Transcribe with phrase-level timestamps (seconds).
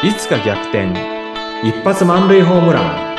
[0.00, 0.92] いつか逆転。
[1.64, 3.16] 一発満塁ホームラン。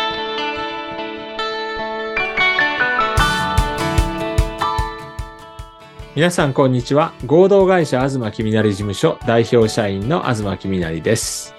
[6.15, 7.12] 皆さんこんにちは。
[7.26, 11.54] 合同会社東きみなり事務所代表社員の東きみなりです。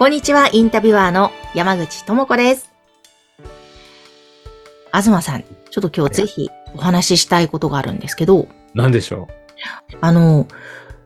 [0.00, 2.72] こんにちは、インタビュアーの山口智子です。
[4.92, 9.28] 東さん、ちょっと今日ぜひお話ししたいことがあるんですけど、何でしょ
[10.00, 10.48] あの、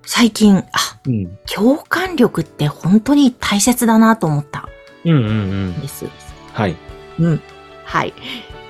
[0.04, 0.62] 最近、あ、
[1.06, 4.68] う、うん、共感力って本当に大切だなと思った。
[5.04, 5.68] うんうんうん。
[5.70, 6.06] んです。
[6.52, 6.76] はい。
[7.18, 7.40] うん。
[7.84, 8.14] はい。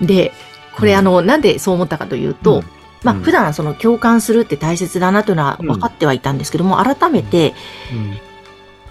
[0.00, 0.32] で、
[0.76, 0.98] これうん。
[0.98, 2.58] あの、なんでそう思ったかというと、うん。
[2.58, 2.64] うん。
[3.02, 7.54] まあ普段その共感するって大切だなというのは分かってはいたんですけども、改めて、
[7.92, 8.18] うん。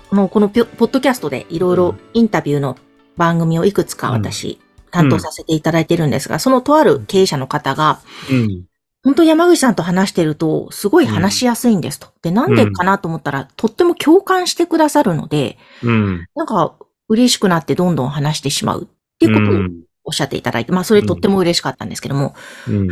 [0.09, 2.78] この、このポッドキャストでいろいろインタビューの
[3.16, 4.59] 番組をいくつか私、
[4.92, 8.66] 担当させていただいてるんですが、そのとある経営者の方が、うん
[9.04, 12.08] 本当山口さんと話してると、すごい話しやすいんですと。
[12.22, 16.28] で、なんでかなと思ったら、とっても共感してくださるので、うん。
[16.36, 16.75] なんか
[17.08, 18.88] 嬉しくなってどんどん話してしまうっ
[19.20, 19.62] ていうことを
[20.03, 22.36] おっしゃっていただいて、まあそれとっても嬉しかったんですけども、
[22.67, 22.88] うん。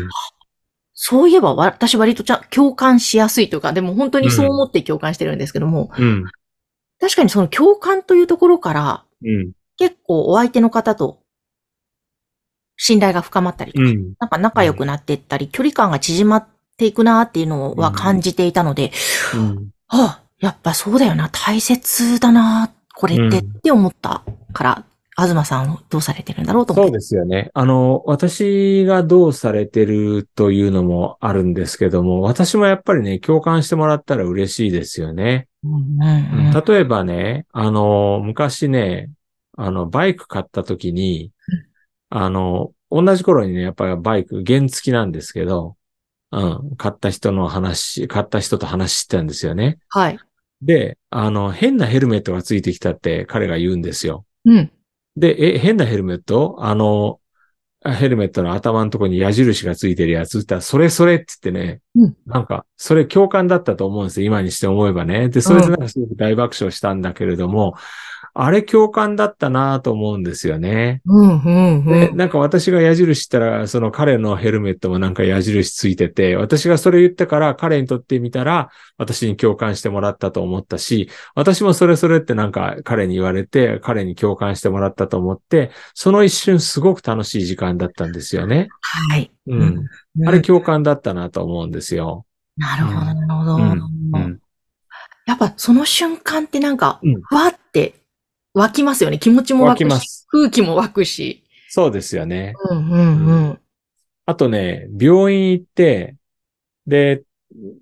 [0.94, 6.26] そういえばわ私割とちゃ共感しやすいというか、でも本当にそう思って共感してるんですけども、うん。
[7.00, 9.52] 確かにその共感というところから、うん。
[9.78, 11.22] 結構お相手の方と
[12.82, 18.92] 信頼が深まったりとか、うんなんか仲良くなっていったり、距離感が縮まっていくなっていうのは感じていたので、
[19.36, 24.84] うんああ、やっぱそうだよな、大切だな、これって、うんって思ったから、
[25.18, 26.88] 東さんどうされてるんだろうと思って。
[26.88, 27.52] そうですよね。
[27.54, 35.48] あの、私がどうされてるというのもあるんですけども、私もやっぱりね、共感してもらったら嬉しいですよね。
[35.66, 39.10] うんうんうん例えばね、あの、昔ね、
[39.58, 41.32] あの、バイク買った時に、
[42.10, 45.76] あの、同じ頃にね、やっぱりバイク原付きなんですけど、
[46.32, 49.80] うん、買った人の話、買った人と話してたんですよね。
[49.90, 50.20] はい。
[50.62, 54.26] で、あの、変なヘルメットがついてきたって彼が言うんですよ。
[54.46, 54.72] うん。
[55.16, 56.58] で、え、変なヘルメット？
[56.60, 57.20] あの、
[57.84, 60.40] ヘルメットの頭のところに矢印がついてるやつ？
[60.40, 64.28] ったら、それそれって言ってね、うんなんか、それ共感だったと思うんですよ。
[64.28, 65.30] 今にして思えばね。
[65.30, 67.76] で、それでなんかすごく大爆笑したんだけれども、
[68.34, 71.02] あれ共感だったなと思うんですよね。
[71.06, 72.18] うん、うん、うで、ん。
[72.18, 88.68] なんか私が矢印したら、その彼のヘルメットもなんか矢印ついてて、私がそれ言ったから彼にとってみたら、私に共感してもらったと思ったし、私もそれそれってなんか彼に言われて、彼に共感してもらったと思って、その一瞬すごく楽しい時間だったんですよね。
[89.10, 89.32] はい。
[89.48, 89.86] うん。
[90.26, 92.26] あれ共感だったなと思うんですよ。
[92.58, 93.56] なるほど、なるほど。
[93.56, 94.40] うん。
[95.26, 97.00] やっぱその瞬間ってなんか
[97.32, 97.94] わって
[98.54, 99.20] 湧きますよね。
[99.20, 100.26] 気持ちも湧湧きます。
[100.30, 101.44] 空気も湧くし。
[101.70, 102.54] そうですよね。
[102.70, 103.60] うん、うん、うん。
[104.26, 106.16] あとね、病院行って、
[106.88, 107.24] で、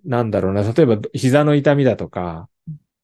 [0.06, 2.50] なんだろうな、例えば膝の痛みだとか、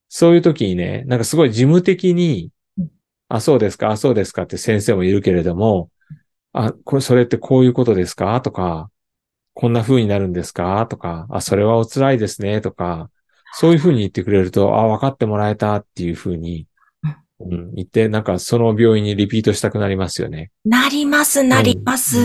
[0.09, 2.91] そういう時にね、なんかすごい事務的にうん、
[3.29, 5.90] あ、そうですか、あ、そうですかって先生もいるけれども、
[6.51, 8.40] あ、これ、それってこういうことですか？
[8.41, 8.91] とか、
[9.56, 10.85] こんな風になるんですか？
[10.88, 12.62] とか、あ、それはお辛いですね？
[12.62, 13.09] とか、
[13.53, 16.68] そういう風に言ってくれると、あ、分かってもらえたっていう風に、
[17.50, 20.52] うん、言って、なんかその病院にリピートしたくなりますよね。
[20.66, 22.18] なります、なります。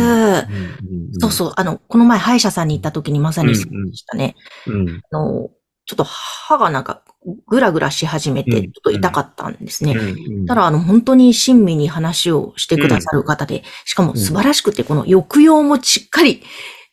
[1.18, 1.52] そうそう。
[1.56, 4.36] あの、この前歯医者さんに行った時にまさにそうでしたね。
[4.66, 5.02] うん。
[5.10, 5.50] あの、
[5.88, 7.02] ちょっと歯がなんか
[7.46, 9.92] ぐらぐらし始めて、うんちょっと痛かったんですね。
[9.92, 16.42] うんただ、あの、本当に親身に話をしてくださる方で、しかも素晴らしくて、この抑揚もしっかり、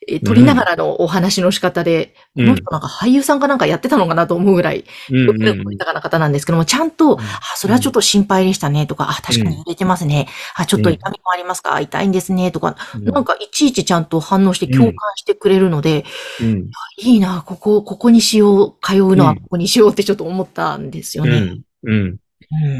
[0.08, 2.46] え取りながらのお話の仕方で、うん。
[2.46, 7.20] この人なんか俳優さんかなんかやってたのかなと思うぐらい、うん抑揚の豊かな方なんですけども、ちゃんと、ん。
[7.20, 7.24] あ、
[7.56, 10.28] それはちょっと心配でしたね、とか、あ、確かに揺れてますね。
[10.54, 11.80] あ、ちょっと痛みもありますか？
[11.80, 16.04] 痛いんですね、とか、なんかいちいちちゃんと反応して共感してくれるので、
[16.40, 16.70] うん。
[16.98, 19.20] いいな、ここ、ここにしよう、通うのうん。
[19.20, 21.58] はここにしようってちょっと思ったんですよね。
[21.82, 22.16] うん。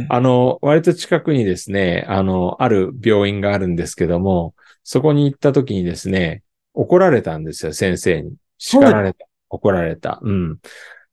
[0.09, 4.54] あの、割と近くにですね、あの、ある病院があるんですけども、
[4.84, 6.42] そこに行った時にですね、
[6.76, 8.37] 怒られたんですよ、先生に。
[8.59, 9.27] 叱られた。
[9.48, 10.21] 怒られた。
[10.22, 10.59] うん。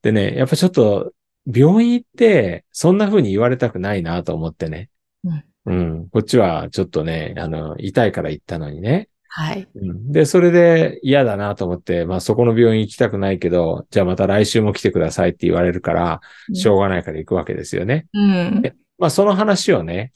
[0.02, 1.14] でね、やっぱちょっと、
[1.52, 4.90] 病院行って、そんな風に言われたくないなと思ってね。
[5.24, 5.44] うん。
[5.66, 5.74] う
[6.04, 6.10] ん。
[6.10, 9.10] こっちはちょっとね、あの、痛いから行ったのにね。
[9.36, 9.68] はい。
[9.74, 16.22] うんで、それで嫌だなと思って、まあそこの病院行きたくないけど、じゃあまた来週も来てくださいって言われるから、
[16.54, 18.06] しょうがないから行くわけですよね。
[18.14, 18.62] うん。
[19.00, 20.12] まあその話をね、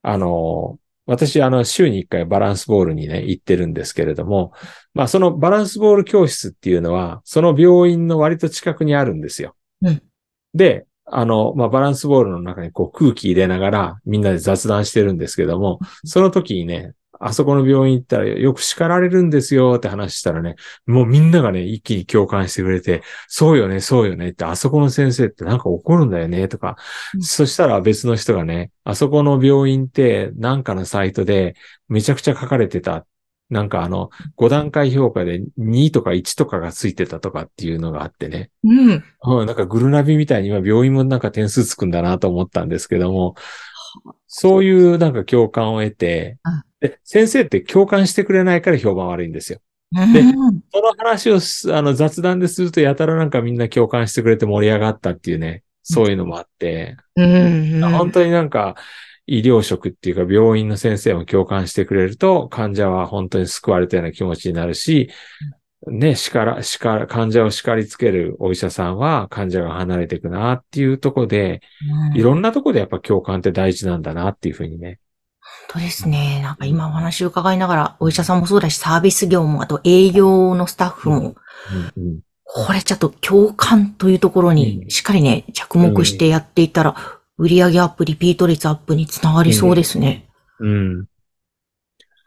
[0.00, 4.52] あの、私、あの、週に一回バランスボールにね、行ってるんですけれども、
[4.94, 9.56] まあそのバランスボール教室っていうのは、その病院の割と近くにあるんですよ。
[9.82, 10.02] うん
[10.54, 16.92] で、あの、まあバランスボールの中にこう空気入れながらみんなで雑談してるんですけども、その時にね、
[17.24, 26.76] あそこの病院行ったらよく叱られるんですよって話したらね、もうみんながね、一気に共感してくれて、そうよね、そうよねって、あそこの先生ってなんか怒るんだよねとか、
[27.14, 31.54] うん、そしたら別の人がね、あそこの病院ってなんかのサイトで
[31.88, 33.06] めちゃくちゃ書かれてた。
[33.50, 34.08] なんかあの、
[34.38, 38.50] 5段階評価で2とか1とかがついてたとかっていうのがあってね。
[38.64, 39.04] うん。
[39.46, 43.34] なんかグルナビみたいに今病院もなんか点数つくんだなと思ったんですけども、
[44.26, 46.38] そういうなんか共感を得て、
[46.80, 49.60] で先生って共感してくれないから評判悪いんですよ。
[49.92, 50.22] で、
[50.72, 51.38] その話を
[51.74, 58.74] あの雑談でするとやたらなんかみんな共感してくれて盛り上がったっていうね、そういうのもあって、本当になんか
[59.26, 65.10] 医療職っていうか病院の先生も共感してくれると患者は本当に救われたような気持ちになるし、
[65.88, 71.60] ね、叱ら、叱ら、患者を叱りつけるお医者さんは患者が離れていくなっていうところで、
[72.10, 75.00] うん、いろんなところでやっぱ共感って大事なんだなっていうふうにね。
[75.68, 76.40] 本当ですね。
[76.42, 81.34] なんか今お話を伺いながら、お医者さんもそうだし、サービス業も、あと営業のスタッフも、うんうん
[81.96, 86.94] うん、これちょっと共感というところにしっかりね、着目してやっていったら、
[87.38, 90.28] 売上アップ、リピート率アップにつながりそうですね。
[90.60, 91.06] うん。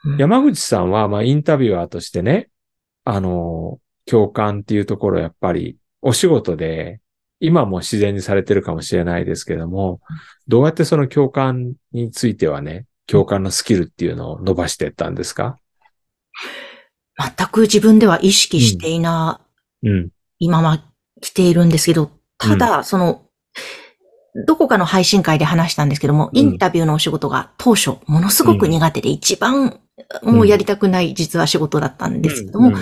[0.04, 2.50] うん、山口さんは、まあ、インタビュアーとしてね、
[3.06, 7.00] あの、共感っていうところやっぱりお仕事で
[7.40, 10.02] 今も自然にされてるかもしれないですけども、
[10.48, 15.58] どうやってその共感についてはね、共感のスキルっていうのを伸ばしていったんですか？
[17.18, 19.40] 全く自分では意識していな、
[19.84, 20.10] うん、
[20.40, 20.84] 今は
[21.22, 23.25] 来ているんですけど、ただ、その、
[24.46, 29.80] どこかの配信会で話したんですけども、インタビューのお仕事が当初ものすごく苦手で一番
[30.24, 32.74] もうやりたくない実は仕事だったんですけども、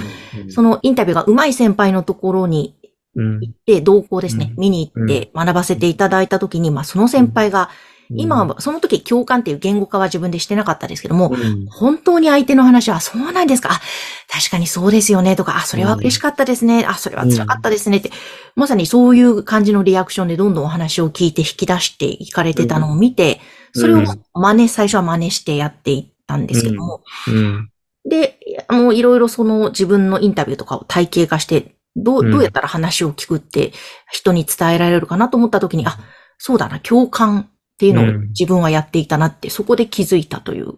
[0.50, 2.76] そのインタビューが上手い先輩のところに
[3.16, 7.70] 行って、同行ですね、見に行って学ばせていただいたときに、まあその先輩が、
[8.10, 11.34] 今は、その時共感っていう言語化は自分でしてなかったですけども、
[11.70, 13.70] 本当に相手の話は、そうなんですか？
[13.72, 13.82] あ、
[14.30, 16.86] 確かにそうですよねとか、あ、それは嬉しかったですね。
[16.86, 18.12] あ、それは辛かったですねって、
[18.56, 23.40] まさにそういう感じのリアクションでどんどんお話を聞いて引き出していかれてたのを見て、
[23.74, 24.04] それを
[24.34, 27.36] 真似、最初は真似してやっていったんですけども、うん。
[27.36, 27.72] うん、
[28.08, 28.38] で、
[28.70, 33.72] もういろいろその自分のインタビューとかを体系化して、どう、どうやったら話を聞くって
[34.12, 36.00] 人に伝えられるかなと思った時に、あ、
[36.40, 40.74] そうだな、共感っていうのを自分はやっていたなって、そこで気づいたという、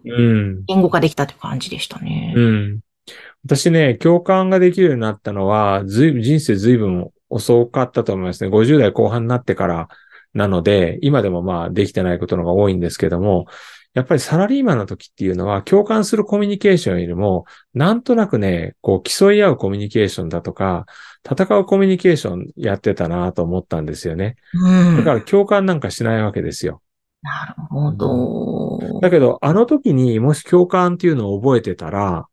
[0.66, 2.34] 言語化できたという感じでしたね。
[2.36, 2.80] うん。
[3.44, 8.50] 私ね、共感ができるようになったのは、ずいぶん、人生ずいぶん遅かったと思いますね。
[8.50, 9.88] 50代後半になってから
[10.34, 13.46] なので、今でもまあできてないことのが多いんですけども、
[13.94, 20.84] やっぱりサラリーマンの時っていうのは共感するコミュニケーションよりも、なんとなくね、こう競い合うコミュニケーションだとか、
[21.24, 24.36] 戦うコミュニケーションやってたなと思ったんですよね。
[24.52, 26.82] うん、だから共感なんかしないわけですよ。
[27.22, 29.00] なるほど。
[29.00, 32.26] だけど、あの時にもし共感っていうのを覚えてたら、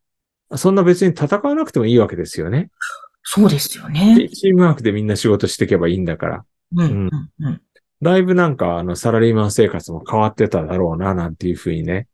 [0.56, 2.70] そんな別に戦わなくてもいいわけですよね。
[3.22, 4.28] そうですよね。
[4.28, 6.44] チームワークでみんな仕事していけばいいんだから。
[6.76, 6.80] うん。
[6.80, 7.10] うん
[7.40, 7.62] うん、
[8.02, 12.06] だいぶなんか、あの、サラリーマン生活も変わってただろうな、なんていうふうにね、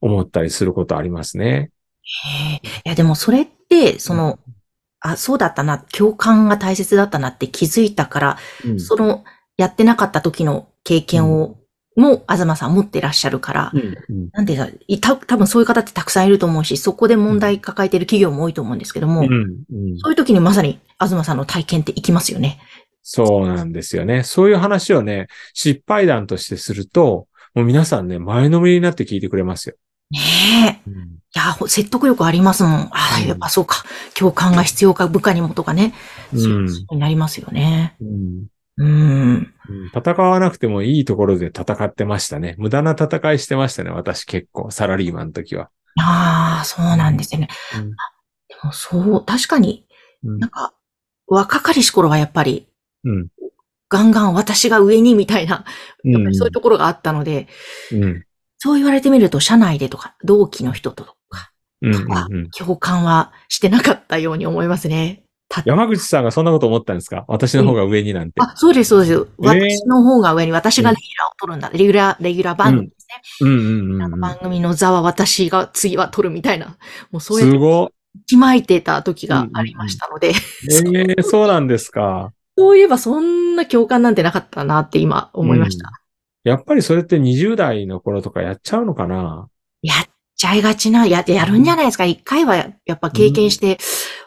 [0.00, 1.70] 思ったりすることありますね。
[2.02, 2.60] へえ。
[2.84, 4.54] いや、でもそれって、その、うん、
[5.00, 9.24] あ、そうだったな、共感が大切だったなって気づいたから、うん、その、
[9.58, 11.56] やってなかった時の経験を、うん、
[11.96, 14.70] も、東さん持ってらっしゃるから、うんうん、なんていうか、
[15.00, 19.36] た、多分そういう方ってたくさんいると思うし、そこで問題抱えている企業も多いと思うんですけども、うんう
[19.94, 22.60] ん、そういう時にまさに東さんの体験っていきますよね。
[23.02, 24.24] そうなんですよね。
[24.24, 29.76] そういう話をね、失敗談としてすると、もう皆さんね、前のめりになって聞いてくれますよ。
[30.10, 30.90] ねえ。
[30.90, 30.98] うん、い
[31.32, 32.72] や、説得力ありますもん。
[32.72, 33.84] ああ、やっぱそうか。
[34.14, 35.94] 共感が必要か、部下にもとかね。
[36.32, 37.96] うん、そうになりますよね。
[38.00, 38.46] うん。
[38.78, 39.54] うん。
[39.94, 42.54] 戦わなくてもいいところで戦ってましたね。
[42.58, 43.90] 無駄な戦いしてましたね。
[43.90, 45.70] 私結構、サラリーマンの時は。
[45.98, 47.48] ああ、そうなんですよね。
[47.76, 47.96] うん、で
[48.62, 49.86] もそう、確かに、
[50.22, 50.74] なんか、
[51.26, 52.68] 若かりし頃はやっぱり、
[53.04, 53.28] うん、
[53.88, 55.64] ガンガン私が上にみたいな、
[56.04, 57.48] やっぱりそういうところがあったので、
[57.92, 58.24] うん、
[58.58, 61.52] そう言われてみると、社内でとか、同期の人とか、
[61.92, 65.25] とか、共感はしてなかったように思いますね。
[65.64, 67.24] 山口さんがそんなこと思ったんですか？
[67.28, 68.40] 私の方が上になんて。
[68.42, 69.26] あ、そうです、そうです。
[69.38, 71.70] 私の方が上に、私がレギュラーを取るんだ。
[71.72, 73.48] レギュラー、レギュラー番組ですね。
[73.48, 73.62] うんう
[73.98, 76.76] んうん番組の座は私が次は取るみたいな。
[77.10, 77.54] もうそうやって。
[77.54, 77.90] すご
[78.26, 80.28] きまいてた時がありましたので。
[80.28, 82.32] ええ そうなんですか？
[82.58, 85.88] そういえばそんな共感なんてなかったなって今思いました。
[86.44, 89.48] うん、やっぱりそれって20代の頃とかやっちゃうのかな？
[89.82, 89.96] やっ
[90.34, 92.04] ちゃいがちな、や、やるんじゃないですか？
[92.04, 93.76] 一、回はやっぱ経験して、うん、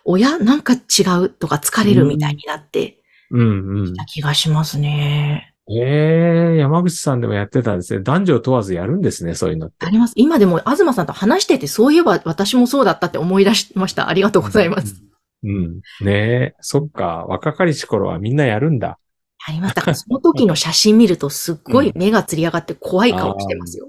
[0.05, 0.77] 親なんか違
[1.21, 1.29] う？
[1.29, 3.01] とか疲れるみたいになって、
[3.31, 3.95] うんうん。
[3.95, 5.53] た気がしますね。
[5.71, 8.01] ええ山口さんでもやってたんですね。
[8.01, 9.85] 男女問わずやるんですね、そういうのって。
[9.85, 10.13] あります。
[10.15, 14.09] 今でも、東さんと話してて、そういえば私もそうだったって思い出しました。
[14.09, 15.03] ありがとうございます。
[15.43, 15.81] うん。
[16.01, 17.25] ねえ、そっか。
[17.27, 18.97] 若かりし頃はみんなやるんだ。
[19.45, 19.93] ありました。
[19.93, 23.85] その時の写真見ると、すっごい目がつり上がって怖い顔してますよ。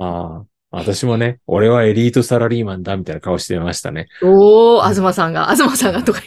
[0.00, 0.44] ああ。
[0.74, 4.08] 私もね、俺はエリートサラリーマンだみたいな顔してましたね。
[4.22, 6.20] おー、東さんが、東さんがとか、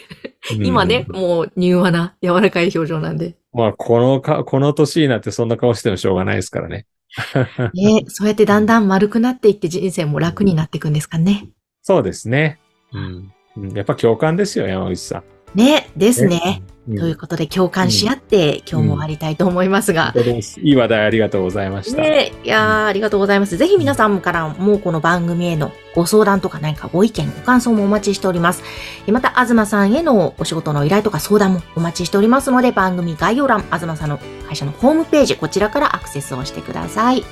[0.55, 1.05] うん今ね、。
[1.09, 3.35] もう柔和な、柔らかい表情なんで。
[3.53, 6.85] まあ、このか、この年になってそんな顔してもしょうがないですからね。
[7.73, 11.49] ね、そうやってだんだん丸くなっていって人生も楽になっていくんですかね。
[11.81, 12.59] そうですね。
[12.93, 13.31] うん。
[13.57, 15.23] うんやっぱ共感ですよ、山口さん。
[15.55, 16.61] ね、ですね。
[16.71, 20.11] うんということで共感し合って、今日も終わりたいと思いますが。
[20.13, 22.01] 本当ですいい話題ありがとうございました。
[22.01, 23.57] ねいやー、ありがとうございます。
[23.57, 28.63] ぜひ皆さんからもこの番組へのご相談とか何かご意見、ご感想もお待ちしております。
[29.05, 37.19] えまた、東さんへのお仕事の依頼とか相談もお待ちしておりますので、番組概要欄、東さんの会社のホームページ、こちらからアクセスをしてください。
[37.19, 37.27] 今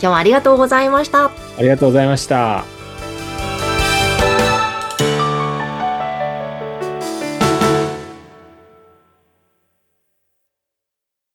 [0.00, 1.26] 日はありがとうございました。
[1.26, 2.79] ありがとうございました。